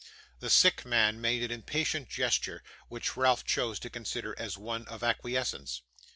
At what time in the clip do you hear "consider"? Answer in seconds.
3.91-4.33